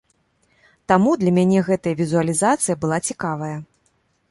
Таму 0.91 1.11
для 1.23 1.33
мяне 1.35 1.59
гэтая 1.69 1.95
візуалізацыя 2.01 2.75
была 2.87 2.97
цікавая. 3.11 3.55